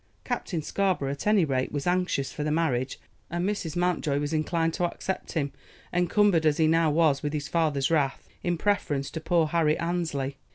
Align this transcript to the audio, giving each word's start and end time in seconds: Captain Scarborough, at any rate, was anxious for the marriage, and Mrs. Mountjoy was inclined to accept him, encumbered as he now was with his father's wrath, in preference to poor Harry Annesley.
Captain 0.23 0.63
Scarborough, 0.63 1.11
at 1.11 1.27
any 1.27 1.45
rate, 1.45 1.71
was 1.71 1.85
anxious 1.85 2.33
for 2.33 2.43
the 2.43 2.49
marriage, 2.49 2.99
and 3.29 3.47
Mrs. 3.47 3.75
Mountjoy 3.75 4.17
was 4.17 4.33
inclined 4.33 4.73
to 4.73 4.85
accept 4.85 5.33
him, 5.33 5.53
encumbered 5.93 6.43
as 6.47 6.57
he 6.57 6.65
now 6.65 6.89
was 6.89 7.21
with 7.21 7.33
his 7.33 7.47
father's 7.47 7.91
wrath, 7.91 8.27
in 8.41 8.57
preference 8.57 9.11
to 9.11 9.21
poor 9.21 9.45
Harry 9.49 9.77
Annesley. 9.77 10.37